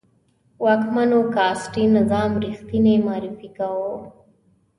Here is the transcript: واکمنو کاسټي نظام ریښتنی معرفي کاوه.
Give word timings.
واکمنو 0.63 1.19
کاسټي 1.35 1.83
نظام 1.97 2.31
ریښتنی 2.43 2.95
معرفي 3.05 3.49
کاوه. 3.57 3.95